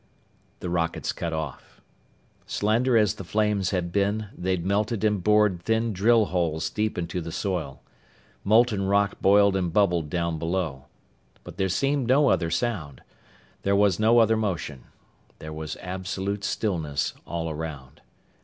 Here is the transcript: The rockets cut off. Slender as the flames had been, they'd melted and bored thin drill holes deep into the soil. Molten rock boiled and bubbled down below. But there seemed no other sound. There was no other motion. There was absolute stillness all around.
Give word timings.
The 0.61 0.69
rockets 0.71 1.13
cut 1.13 1.31
off. 1.31 1.79
Slender 2.47 2.97
as 2.97 3.13
the 3.13 3.23
flames 3.23 3.69
had 3.69 3.91
been, 3.91 4.29
they'd 4.35 4.65
melted 4.65 5.03
and 5.03 5.23
bored 5.23 5.61
thin 5.61 5.93
drill 5.93 6.25
holes 6.25 6.71
deep 6.71 6.97
into 6.97 7.21
the 7.21 7.31
soil. 7.31 7.83
Molten 8.43 8.87
rock 8.87 9.21
boiled 9.21 9.55
and 9.55 9.71
bubbled 9.71 10.09
down 10.09 10.39
below. 10.39 10.85
But 11.43 11.57
there 11.57 11.69
seemed 11.69 12.07
no 12.07 12.29
other 12.29 12.49
sound. 12.49 13.03
There 13.61 13.75
was 13.75 13.99
no 13.99 14.17
other 14.17 14.35
motion. 14.35 14.85
There 15.37 15.53
was 15.53 15.77
absolute 15.83 16.43
stillness 16.43 17.13
all 17.27 17.47
around. 17.51 18.01